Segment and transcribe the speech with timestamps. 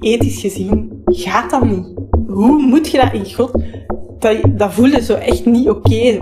[0.00, 1.86] ethisch gezien gaat dat niet.
[2.28, 3.62] Hoe moet je dat in God...
[4.18, 6.18] Dat, dat voelde zo echt niet oké.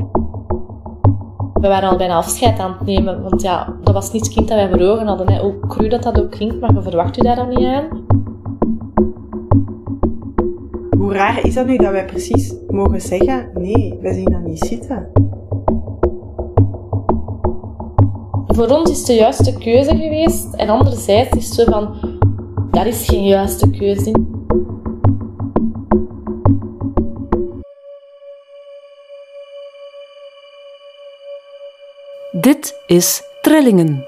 [1.53, 4.49] We waren al bijna afscheid aan het nemen, want ja, dat was niet het kind
[4.49, 5.33] dat wij voor ogen hadden.
[5.33, 5.41] Hè.
[5.41, 7.89] Hoe cru dat dat ook klinkt, maar je verwacht u daar dan niet aan.
[10.99, 14.59] Hoe raar is dat nu dat wij precies mogen zeggen, nee, wij zien dat niet
[14.59, 15.09] zitten.
[18.47, 21.95] Voor ons is het de juiste keuze geweest, en anderzijds is het zo van,
[22.85, 24.13] dat is geen juiste keuze.
[32.31, 34.07] Dit is Trillingen.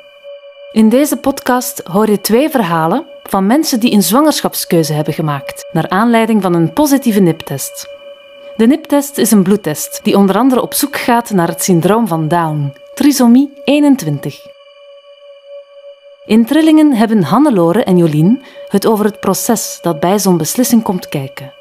[0.72, 5.88] In deze podcast hoor je twee verhalen van mensen die een zwangerschapskeuze hebben gemaakt, naar
[5.88, 7.88] aanleiding van een positieve NIP-test.
[8.56, 12.28] De NIP-test is een bloedtest die onder andere op zoek gaat naar het syndroom van
[12.28, 14.59] Down, trisomie 21.
[16.24, 21.08] In Trillingen hebben Hannelore en Jolien het over het proces dat bij zo'n beslissing komt
[21.08, 21.52] kijken.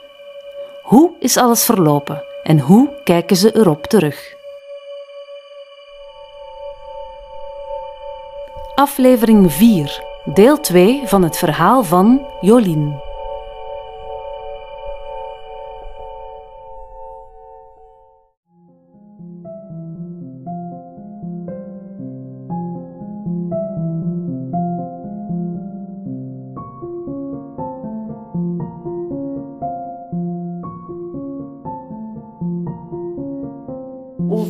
[0.83, 4.35] Hoe is alles verlopen en hoe kijken ze erop terug?
[8.75, 13.08] Aflevering 4, deel 2 van het verhaal van Jolien.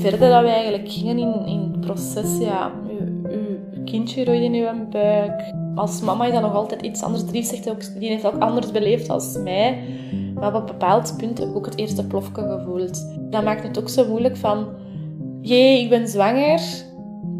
[0.09, 4.89] Verder dat we eigenlijk gingen in, in het proces, ja, uw, kindje groeide in uw
[4.89, 5.53] buik.
[5.75, 7.25] Als mama is dat nog altijd iets anders.
[7.25, 9.83] Dries zegt ook, die heeft ook anders beleefd als mij.
[10.33, 13.07] Maar op een bepaald punt heb ik ook het eerste plofje gevoeld.
[13.29, 14.67] Dat maakt het ook zo moeilijk van...
[15.41, 16.61] Jee, ik ben zwanger.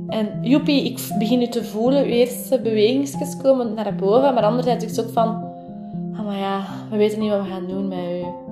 [0.08, 2.04] En joepie, ik begin nu te voelen.
[2.04, 4.34] Uw eerste bewegingsjes komen naar boven.
[4.34, 5.48] Maar anderzijds is het ook van...
[6.26, 8.49] Maar ja, we weten niet wat we gaan doen met u.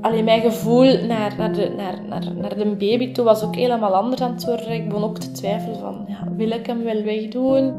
[0.00, 3.94] Allee, mijn gevoel naar, naar, de, naar, naar, naar de baby toe was ook helemaal
[3.94, 4.72] anders aan het worden.
[4.72, 7.74] Ik begon ook te twijfelen van, ja, wil ik hem wel wegdoen?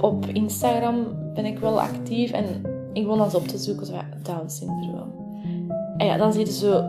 [0.00, 2.44] Op Instagram ben ik wel actief en
[2.92, 5.12] ik begon dan op te zoeken, zo, ja, Down-syndroom.
[5.96, 6.84] En ja, dan zie je zo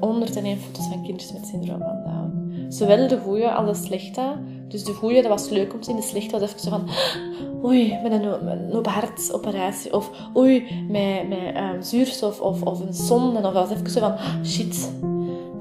[0.00, 2.66] 101 foto's van kindjes met syndroom van Down.
[2.68, 4.22] Zowel de goede als de slechte.
[4.70, 5.96] Dus de goede, dat was leuk om te zien.
[5.96, 6.88] De slechte was even zo van...
[7.64, 9.94] Oei, met een, open hartoperatie.
[9.94, 13.36] Of oei, met, met um, zuurstof of, of een zonde.
[13.36, 14.14] Of dat was even zo van...
[14.52, 14.92] Shit.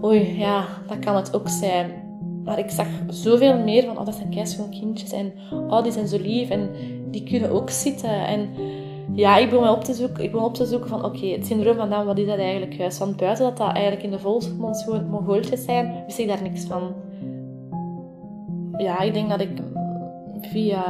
[0.04, 1.92] Oei, ja, dat kan het ook zijn.
[2.44, 3.98] Maar ik zag zoveel meer van...
[3.98, 5.12] Oh, dat zijn keischoon kindjes.
[5.12, 6.50] En oh, die zijn zo lief.
[6.50, 6.70] En
[7.12, 8.26] die kunnen ook zitten.
[8.26, 8.50] En
[9.14, 11.06] ja, ik begon op te zoeken, ik begon op te zoeken van...
[11.06, 12.98] Oké, het syndroom van Down, wat is dat eigenlijk juist?
[12.98, 16.04] Want buiten dat dat eigenlijk in de volksmond gewoon mongooltjes zijn...
[16.06, 16.94] Wist ik daar niks van.
[18.80, 19.50] Ja, ik denk dat ik
[20.42, 20.84] via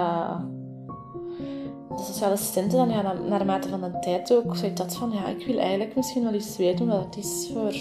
[1.90, 5.46] de sociale assistenten dan ja, naarmate van de tijd ook zoiets had van ja, ik
[5.46, 7.74] wil eigenlijk misschien wel eens weten hoe het is voor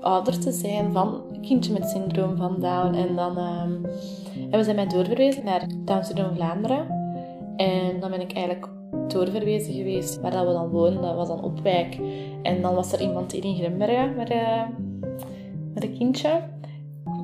[0.00, 2.94] ouder te zijn van kindje met syndroom van Down.
[2.94, 3.86] En dan um,
[4.40, 6.86] hebben ze mij doorverwezen naar Down Syndroom Vlaanderen.
[7.56, 8.68] En dan ben ik eigenlijk
[9.08, 11.02] doorverwezen geweest waar dat we dan woonden.
[11.02, 11.98] Dat was dan Opwijk.
[12.42, 14.62] En dan was er iemand in Grimbergen met, uh,
[15.74, 16.40] met een kindje.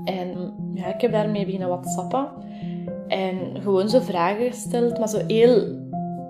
[0.05, 2.29] En ja, ik heb daarmee beginnen whatsappen.
[3.09, 5.81] En gewoon zo vragen gesteld, maar zo heel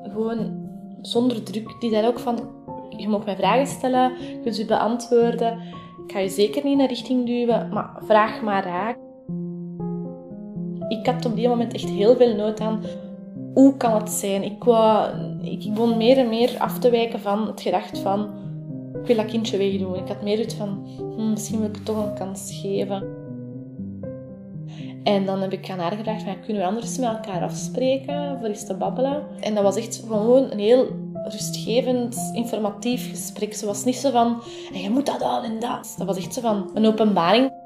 [0.02, 0.60] gewoon
[1.02, 1.76] zonder druk.
[1.80, 2.38] Die zei ook van,
[2.88, 5.58] je mag mij vragen stellen, je kunt ze beantwoorden.
[6.06, 8.96] Ik ga je zeker niet een richting duwen, maar vraag maar raak.
[10.88, 12.80] Ik had op die moment echt heel veel nood aan.
[13.54, 14.42] Hoe kan het zijn?
[14.42, 15.10] Ik, wou,
[15.42, 18.28] ik begon meer en meer af te wijken van het gedacht van...
[19.00, 19.94] Ik wil dat kindje wegdoen.
[19.94, 20.86] Ik had meer het van...
[20.96, 23.21] Hm, misschien wil ik het toch een kans geven.
[25.02, 28.48] En dan heb ik aan haar gevraagd, van, kunnen we anders met elkaar afspreken voor
[28.48, 29.22] eens te babbelen?
[29.40, 30.86] En dat was echt gewoon een heel
[31.24, 33.54] rustgevend, informatief gesprek.
[33.54, 34.42] Ze was niet zo van,
[34.72, 35.94] je moet dat aan en dat.
[35.98, 37.61] Dat was echt zo van een openbaring.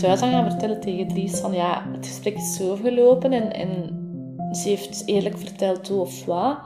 [0.00, 1.40] Thuis aan gaan vertellen tegen Dries.
[1.40, 3.98] Van ja, het gesprek is zo gelopen en, en
[4.52, 6.58] ze heeft eerlijk verteld hoe of wat.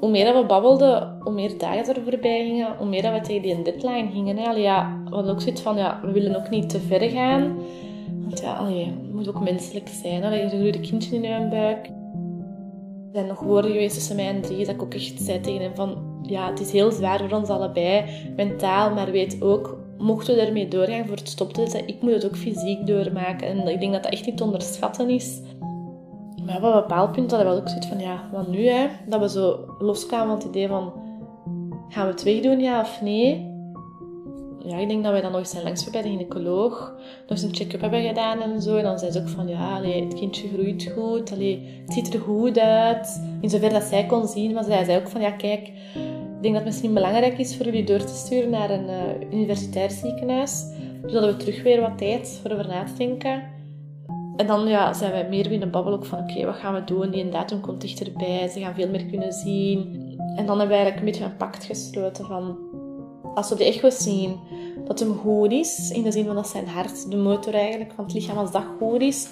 [0.00, 3.42] Hoe meer we babbelden, hoe meer dagen er voorbij gingen, hoe meer dat we tegen
[3.42, 4.36] die deadline gingen.
[4.36, 4.50] Hè.
[4.50, 7.56] Ja, hadden ook zoiets van, ja, we willen ook niet te ver gaan.
[8.22, 10.24] Want ja, allee, het moet ook menselijk zijn.
[10.24, 11.86] Allee, er groeit kindje in je buik.
[11.86, 15.62] Er zijn nog woorden geweest tussen mij en drie dat ik ook echt zei tegen
[15.62, 16.10] hem van...
[16.22, 18.04] Ja, het is heel zwaar voor ons allebei,
[18.36, 22.12] mentaal, maar weet ook, mochten we ermee doorgaan voor het stop te zetten, ik moet
[22.12, 23.48] het ook fysiek doormaken.
[23.48, 25.40] En ik denk dat dat echt niet te onderschatten is.
[26.46, 28.86] Maar op een bepaald punt hadden we ook zoiets van, ja, wat nu hè?
[29.06, 30.92] Dat we zo loskwamen van het idee van,
[31.88, 33.50] gaan we het wegdoen, ja of nee?
[34.64, 37.42] Ja, ik denk dat wij dan nog eens zijn langs bij de gynaecoloog, nog eens
[37.42, 38.76] een check-up hebben gedaan en zo.
[38.76, 42.14] En dan zei ze ook van, ja, allee, het kindje groeit goed, allee, het ziet
[42.14, 43.22] er goed uit.
[43.40, 45.70] In zover dat zij kon zien, maar zij zei ook van, ja, kijk,
[46.42, 49.32] ik denk dat het misschien belangrijk is voor jullie door te sturen naar een uh,
[49.38, 50.64] universitair ziekenhuis.
[51.02, 53.42] Hadden we terug weer wat tijd voor over na te denken.
[54.36, 57.10] En dan ja, zijn wij meer binnen babbelen ook van oké, wat gaan we doen?
[57.10, 59.78] Die datum komt dichterbij, ze gaan veel meer kunnen zien.
[60.36, 62.58] En dan hebben we eigenlijk een beetje een pact gesloten van
[63.34, 64.36] als we de echo zien
[64.84, 68.04] dat hem goed is, in de zin van dat zijn hart, de motor eigenlijk van
[68.04, 69.28] het lichaam, als dat goed is,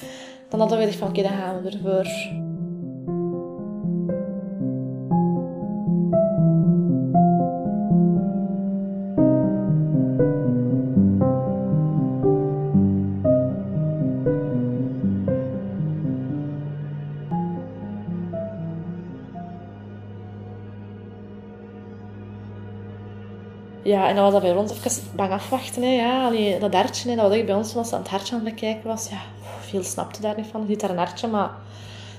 [0.49, 2.07] dan hadden we gezegd van oké, dan gaan we ervoor.
[23.91, 25.83] Ja, en dan was dat bij ons even bang afwachten.
[25.83, 26.27] Hè, ja.
[26.27, 28.55] Allee, dat hartje, hè, dat was echt bij ons was aan het hartje aan het
[28.55, 29.09] bekijken was.
[29.09, 29.21] Ja,
[29.61, 30.61] veel snapte daar niet van.
[30.61, 31.51] Je ziet daar een hartje, maar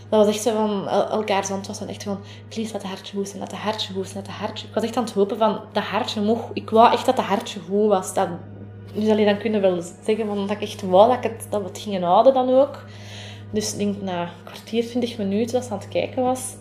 [0.09, 3.17] dat was echt zo van elkaar zand was dan echt van please laat het hartje
[3.17, 4.67] goed zijn, laat het hartje goed zijn, het hartje.
[4.67, 6.43] Ik was echt aan het hopen van dat hartje mocht.
[6.53, 8.13] Ik wou echt dat het hartje goed was.
[8.13, 8.27] Dat,
[8.93, 11.47] dus alleen dan kunnen we wel zeggen van, dat ik echt wou dat, ik het,
[11.49, 12.85] dat we het gingen houden dan ook.
[13.51, 16.55] Dus ik denk na een kwartier, twintig minuten dat ze aan het kijken was,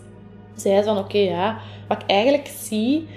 [0.55, 3.07] zei ze van oké ja, wat ik eigenlijk zie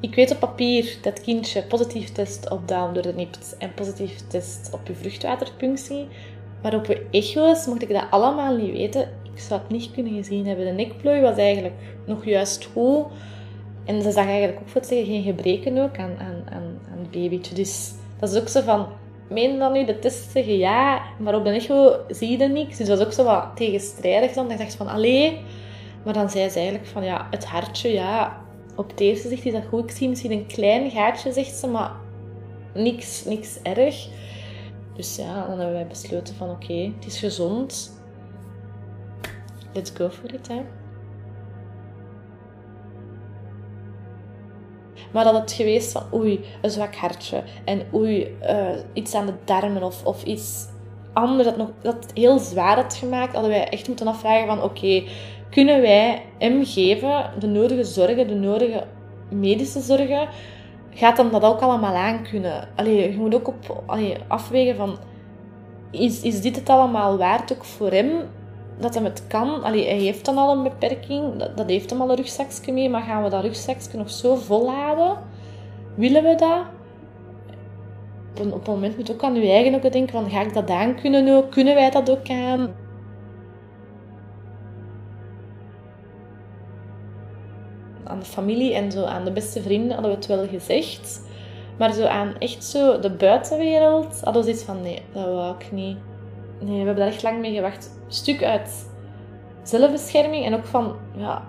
[0.00, 4.26] ik weet op papier dat kindje positief test op Down door de NIPT en positief
[4.26, 6.08] test op je vruchtwaterpunctie.
[6.62, 9.02] Maar op je echo's mocht ik dat allemaal niet weten.
[9.34, 10.64] Ik zou het niet kunnen gezien hebben.
[10.64, 11.74] De nekplooi was eigenlijk
[12.06, 13.06] nog juist goed.
[13.84, 16.98] En ze zag eigenlijk ook voor te zeggen geen gebreken ook aan, aan, aan, aan
[16.98, 17.54] het babytje.
[17.54, 18.86] Dus dat is ook zo van,
[19.28, 22.76] meen dan nu de test zeggen ja, maar op de echo zie je niks.
[22.76, 24.50] Dus dat was ook zo wat tegenstrijdig dan.
[24.50, 25.40] Ik dacht van, allee.
[26.04, 28.46] Maar dan zei ze eigenlijk van, ja, het hartje, ja,
[28.78, 29.90] op het eerste zicht is dat goed.
[29.90, 31.92] Ik zie misschien een klein gaatje, zegt ze, maar
[32.74, 34.08] niks, niks erg.
[34.94, 37.92] Dus ja, dan hebben wij besloten van oké, het is gezond.
[39.72, 40.64] Let's go for it, hè.
[45.12, 47.42] Maar dat het geweest van oei, een zwak hartje.
[47.64, 50.66] En oei, uh, iets aan de darmen of, of iets
[51.12, 53.32] anders dat, nog, dat heel zwaar had gemaakt.
[53.32, 55.02] Hadden wij echt moeten afvragen van oké,
[55.50, 58.84] kunnen wij hem geven de nodige zorgen, de nodige
[59.30, 60.28] medische zorgen,
[60.90, 62.68] gaat hem dat ook allemaal aan kunnen?
[62.74, 64.96] Allee, je moet ook op, allee, afwegen van,
[65.90, 68.10] is, is dit het allemaal waard ook voor hem?
[68.78, 69.62] Dat hij het kan.
[69.62, 73.02] Allee, hij heeft dan al een beperking, dat, heeft hem al een rugzakje mee, maar
[73.02, 75.16] gaan we dat rugzakje nog zo volhouden?
[75.94, 76.60] Willen we dat?
[78.30, 80.70] Op een, op moment moet ook aan je eigen ook denken van, ga ik dat
[80.70, 81.50] aan kunnen ook?
[81.50, 82.74] Kunnen wij dat ook aan?
[88.18, 91.22] Aan de familie en zo aan de beste vrienden hadden we het wel gezegd.
[91.78, 95.72] Maar zo aan echt zo de buitenwereld hadden we zoiets van nee, dat wou ik
[95.72, 95.96] niet.
[96.60, 98.00] Nee, we hebben daar echt lang mee gewacht.
[98.08, 98.90] Stuk uit
[99.62, 101.44] zelfbescherming en ook van, ja,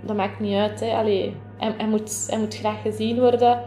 [0.00, 0.80] dat maakt niet uit.
[0.80, 0.94] Hè.
[0.94, 3.60] Allee, hij, hij, moet, hij moet graag gezien worden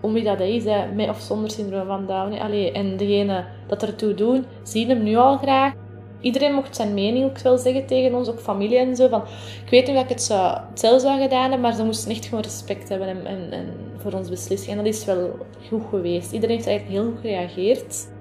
[0.00, 2.38] om wie dat is, hè, met of zonder syndroom van Down.
[2.38, 5.72] Allee, en degene dat ertoe doen, zien hem nu al graag
[6.24, 9.08] iedereen mocht zijn mening ook wel zeggen tegen ons, ook familie en zo.
[9.08, 9.22] Van,
[9.64, 10.22] ik weet niet dat ik het
[10.74, 13.66] zelf zou gedaan hebben, maar ze moesten echt gewoon respect hebben en, en, en
[13.96, 14.70] voor ons beslissing.
[14.70, 15.38] En dat is wel
[15.68, 16.32] goed geweest.
[16.32, 18.12] Iedereen heeft eigenlijk heel goed gereageerd.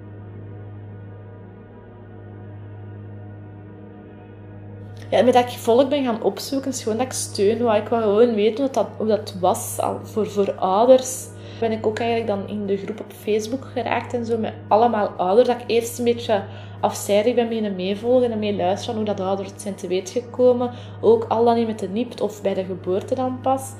[5.13, 7.81] Ja, met dat ik volk ben gaan opzoeken, is gewoon dat ik steun wou.
[7.81, 11.27] Ik wou gewoon weten hoe dat, hoe dat was voor, voor ouders.
[11.59, 15.07] Ben ik ook eigenlijk dan in de groep op Facebook geraakt en zo met allemaal
[15.07, 15.47] ouders.
[15.47, 16.43] Dat ik eerst een beetje
[16.81, 20.71] afzijdig ben mee meevolgen en mee luisteren hoe dat ouders zijn te weten gekomen.
[21.01, 23.71] Ook al dan niet met de NIPT of bij de geboorte dan pas.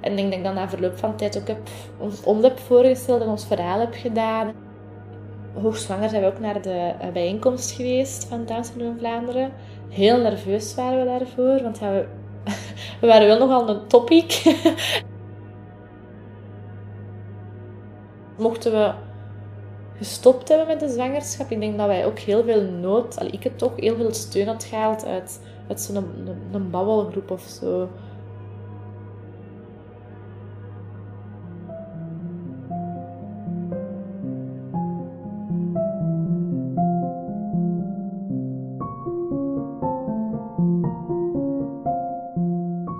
[0.00, 1.68] En ik denk dat ik dan na verloop van tijd ook heb,
[2.24, 4.69] ons, heb voorgesteld en ons verhaal heb gedaan.
[5.54, 9.52] Hoogzwanger zijn we ook naar de eh, bijeenkomst geweest van Down Syndrome Vlaanderen.
[9.88, 12.06] Heel nerveus waren we daarvoor, want we,
[13.00, 14.42] we waren wel nogal een topic.
[18.38, 18.92] Mochten we
[19.96, 23.42] gestopt hebben met de zwangerschap, ik denk dat wij ook heel veel nood, al ik
[23.42, 25.96] het toch, heel veel steun had gehaald uit, uit zo'n
[26.52, 27.88] een babbelgroep of zo.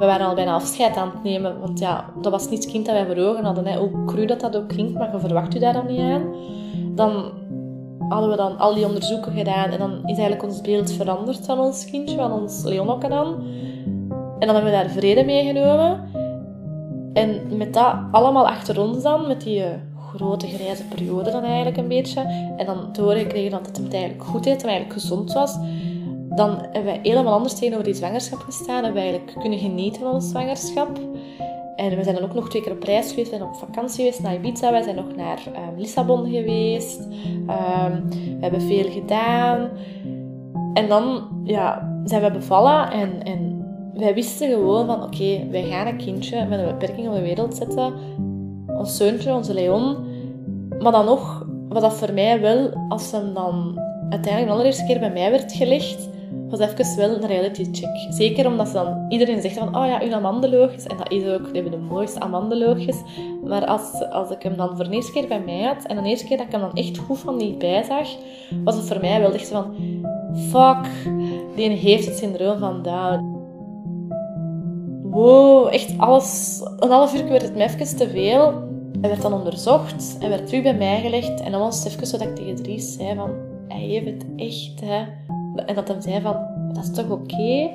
[0.00, 2.86] We waren al bijna afscheid aan het nemen, want ja, dat was niet het kind
[2.86, 3.66] dat wij voor ogen hadden.
[3.66, 3.78] Hè.
[3.78, 6.34] Hoe cru dat dat ook klinkt, maar je verwacht u daar dan niet aan.
[6.94, 7.32] Dan
[8.08, 11.58] hadden we dan al die onderzoeken gedaan en dan is eigenlijk ons beeld veranderd van
[11.58, 13.26] ons kindje, van ons Leonokke dan.
[14.38, 16.08] En dan hebben we daar vrede meegenomen.
[17.12, 19.70] En met dat allemaal achter ons dan, met die eh,
[20.12, 22.20] grote grijze periode dan eigenlijk een beetje,
[22.56, 25.32] en dan te horen gekregen dat het hem eigenlijk goed deed, dat hij eigenlijk gezond
[25.32, 25.58] was,
[26.34, 28.84] dan hebben wij helemaal anders tegenover die zwangerschap gestaan.
[28.84, 30.98] Hebben we eigenlijk kunnen genieten van onze zwangerschap.
[31.76, 33.30] En we zijn dan ook nog twee keer op reis geweest.
[33.30, 34.70] We zijn op vakantie geweest naar Ibiza.
[34.70, 37.00] Wij zijn nog naar um, Lissabon geweest.
[37.00, 39.68] Um, we hebben veel gedaan.
[40.74, 42.90] En dan ja, zijn we bevallen.
[42.90, 45.02] En, en wij wisten gewoon van...
[45.02, 47.92] Oké, wij gaan een kindje met een beperking op de wereld zetten.
[48.66, 49.96] Ons zoontje, onze Leon.
[50.78, 52.70] Maar dan nog, wat dat voor mij wel...
[52.88, 56.08] Als hem dan uiteindelijk de allereerste keer bij mij werd gelegd
[56.48, 58.06] was even wel een reality check.
[58.10, 60.86] Zeker omdat ze dan iedereen zegt van, oh ja, uw amandeloogjes.
[60.86, 62.96] En dat is ook, we hebben de mooiste amandeloogjes.
[63.44, 66.08] Maar als, als ik hem dan voor de eerste keer bij mij had, en de
[66.08, 68.08] eerste keer dat ik hem dan echt goed van dichtbij zag,
[68.64, 69.74] was het voor mij wel echt van,
[70.34, 70.86] fuck,
[71.56, 73.38] die heeft het syndroom van Down.
[75.02, 76.60] Wow, echt alles.
[76.78, 78.68] Een half uur werd het me even te veel.
[79.00, 80.16] Hij werd dan onderzocht.
[80.18, 81.40] Hij werd terug bij mij gelegd.
[81.40, 83.30] En dan was het even zo dat ik tegen Dries zei van...
[83.68, 85.04] Hij heeft het echt, hè.
[85.66, 86.36] En dat hij zei van,
[86.72, 87.70] dat is toch oké?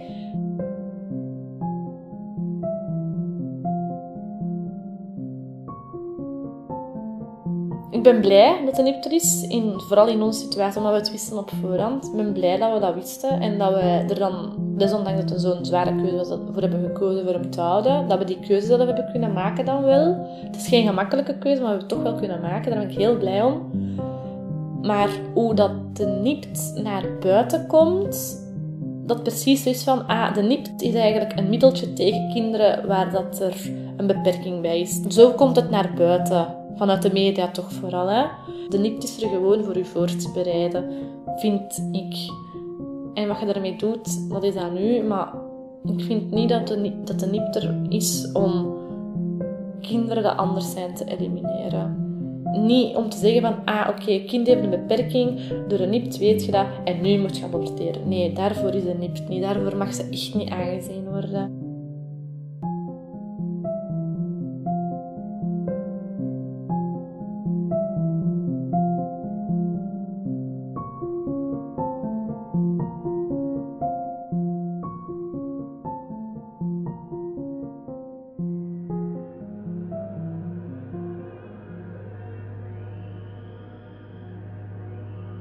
[7.95, 10.99] Ik ben blij dat het niet er is, in, vooral in onze situatie, omdat we
[10.99, 12.05] het wisten op voorhand.
[12.05, 15.41] Ik ben blij dat we dat wisten en dat we er dan, desondanks dat het
[15.41, 18.07] zo'n zware keuze was, voor hebben gekozen voor hem te houden.
[18.07, 20.29] Dat we die keuze zelf hebben kunnen maken dan wel.
[20.43, 22.71] Het is geen gemakkelijke keuze, maar we hebben het toch wel kunnen maken.
[22.71, 23.61] Daar ben ik heel blij om.
[24.81, 28.43] Maar hoe dat de nipt naar buiten komt,
[29.05, 33.39] dat precies is van, ah, de nipt is eigenlijk een middeltje tegen kinderen waar dat
[33.39, 35.01] er een beperking bij is.
[35.07, 38.07] Zo komt het naar buiten, vanuit de media toch vooral.
[38.07, 38.25] Hè?
[38.69, 40.89] De nipt is er gewoon voor u voor te bereiden,
[41.35, 42.15] vind ik.
[43.13, 45.33] En wat je daarmee doet, dat is aan u, maar
[45.83, 48.73] ik vind niet dat de, dat de nipt er is om
[49.81, 52.04] kinderen dat anders zijn te elimineren.
[52.57, 56.17] Niet om te zeggen van, ah oké, okay, kind heeft een beperking, door een NIPT
[56.17, 58.07] weet je dat en nu moet je aborteren.
[58.07, 59.41] Nee, daarvoor is een NIPT niet.
[59.41, 61.64] Daarvoor mag ze echt niet aangezien worden.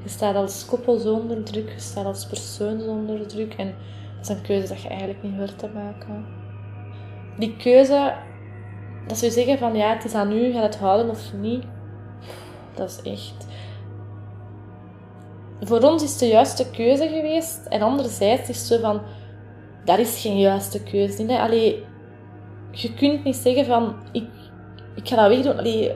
[0.05, 3.55] Je staat als koppel zo onder druk, je staat als persoon zo onder druk.
[3.55, 3.75] En
[4.17, 6.27] dat is een keuze dat je eigenlijk niet hoort te maken.
[7.39, 8.15] Die keuze,
[9.07, 11.65] dat ze zeggen van ja, het is aan u, gaat het houden of niet.
[12.75, 13.47] Dat is echt...
[15.61, 17.67] Voor ons is het de juiste keuze geweest.
[17.67, 19.01] En anderzijds is het zo van,
[19.85, 21.23] dat is geen juiste keuze.
[21.23, 21.85] Nee, allee,
[22.71, 24.29] je kunt niet zeggen van, ik,
[24.95, 25.59] ik ga dat wegdoen.
[25.59, 25.93] Allee,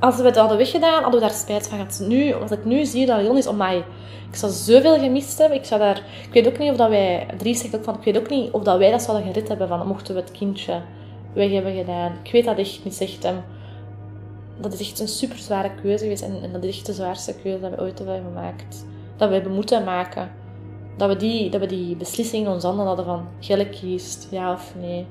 [0.00, 2.04] als we het hadden weggedaan, hadden we daar spijt van gehad.
[2.08, 3.84] Nu, als ik nu zie dat Leon is, my,
[4.28, 5.58] ik zou zoveel gemist hebben.
[5.58, 8.04] Ik, zou daar, ik weet ook niet of dat wij, Dries zegt ook van, ik
[8.04, 10.80] weet ook niet of dat wij dat zouden gered hebben van, mochten we het kindje
[11.32, 12.12] weg hebben gedaan.
[12.22, 13.26] Ik weet dat echt niet, zegt.
[14.60, 17.60] Dat is echt een super zware keuze geweest en, dat is echt de zwaarste keuze
[17.60, 18.86] dat we ooit hebben gemaakt.
[19.16, 20.30] Dat we hebben moeten maken.
[20.96, 24.52] Dat we die, dat we die beslissing in ons handen hadden van, Gelle kiest, ja
[24.52, 25.06] of nee.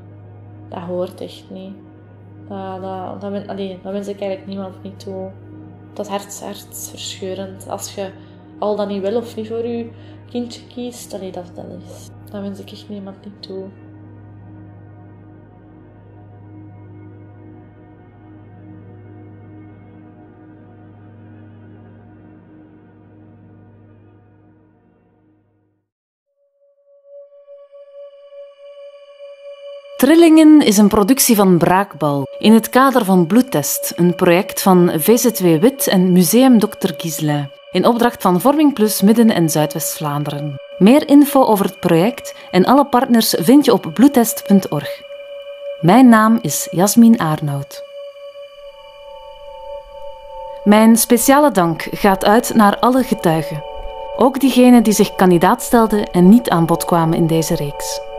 [0.70, 1.74] Dat hoort echt niet.
[2.48, 5.32] Dat, dat, dat, dat wens ik eigenlijk niemand niet toe.
[5.94, 7.70] Dat is hart, hartverscheurend.
[7.70, 8.12] Als je
[8.60, 9.90] al dan niet wel of niet voor je
[10.30, 13.66] kindje kiest, allee, dat, dat, is, dat wens ik echt niemand niet toe.
[30.04, 35.44] Trillingen is een productie van Braakbal in het kader van Bloedtest, een project van VZW
[35.44, 36.92] Wit en Museum Dr.
[36.98, 40.56] Gislain, in opdracht van Vorming Plus Midden- en Zuidwest-Vlaanderen.
[40.78, 45.02] Meer info over het project en alle partners vind je op bloedtest.org.
[45.82, 47.84] Mijn naam is Jasmin Aarnoud.
[50.64, 53.64] Mijn speciale dank gaat uit naar alle getuigen,
[54.18, 58.12] ook diegenen die zich kandidaat stelden en niet aan bod kwamen in deze reeks.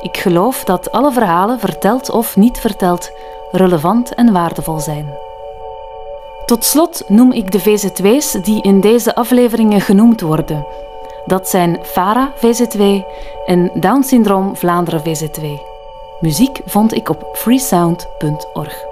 [0.00, 3.10] Ik geloof dat alle verhalen, verteld of niet verteld,
[3.50, 5.06] relevant en waardevol zijn.
[6.46, 10.66] Tot slot noem ik de VZW's die in deze afleveringen genoemd worden.
[11.24, 12.82] Dat zijn FARA VZ2
[13.46, 15.44] en Down Syndroom Vlaanderen VZ2.
[16.20, 18.89] Muziek vond ik op freesound.org.